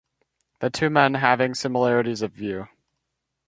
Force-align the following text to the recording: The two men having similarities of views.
The 0.61 0.71
two 0.71 0.89
men 0.89 1.13
having 1.13 1.53
similarities 1.53 2.23
of 2.23 2.31
views. 2.33 2.65